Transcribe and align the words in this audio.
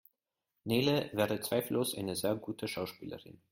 Nele 0.65 1.11
wäre 1.13 1.41
zweifellos 1.41 1.93
eine 1.93 2.15
sehr 2.15 2.33
gute 2.35 2.67
Schauspielerin. 2.67 3.39